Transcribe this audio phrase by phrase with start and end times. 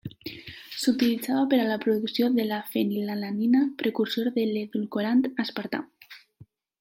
[0.83, 5.87] S'utilitzava per a la producció de la fenilalanina, precursor de l'edulcorant aspartam.